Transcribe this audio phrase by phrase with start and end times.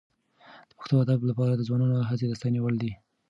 [0.69, 2.91] د پښتو ادب لپاره د ځوانانو هڅې د ستاینې وړ دي.